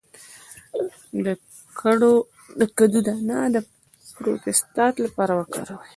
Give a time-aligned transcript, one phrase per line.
[2.57, 3.57] د کدو دانه د
[4.15, 5.89] پروستات لپاره وکاروئ